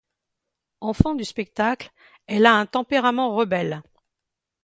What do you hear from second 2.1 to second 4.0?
elle a un tempérament rebelle.